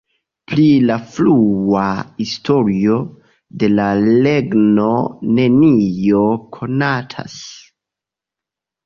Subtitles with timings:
[0.51, 1.83] Pri la frua
[2.21, 2.95] historio
[3.63, 3.85] de la
[4.15, 4.87] regno
[5.41, 6.23] nenio
[6.59, 7.37] konatas.